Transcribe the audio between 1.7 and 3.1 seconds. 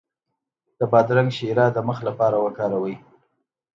د مخ لپاره وکاروئ